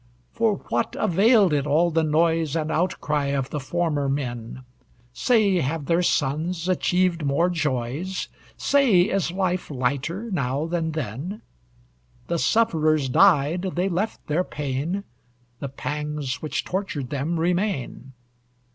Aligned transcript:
For 0.31 0.55
what 0.69 0.95
availed 0.97 1.53
it, 1.53 1.67
all 1.67 1.91
the 1.91 2.01
noise 2.01 2.55
And 2.55 2.71
outcry 2.71 3.25
of 3.27 3.51
the 3.51 3.59
former 3.59 4.09
men? 4.09 4.63
Say, 5.13 5.59
have 5.59 5.85
their 5.85 6.01
sons 6.01 6.67
achieved 6.67 7.23
more 7.23 7.51
joys, 7.51 8.27
Say, 8.57 9.01
is 9.11 9.29
life 9.29 9.69
lighter 9.69 10.31
now 10.31 10.65
than 10.65 10.93
then? 10.93 11.43
The 12.25 12.39
sufferers 12.39 13.09
died, 13.09 13.61
they 13.75 13.89
left 13.89 14.25
their 14.25 14.43
pain 14.43 15.03
The 15.59 15.69
pangs 15.69 16.41
which 16.41 16.65
tortured 16.65 17.11
them 17.11 17.39
remain. 17.39 18.13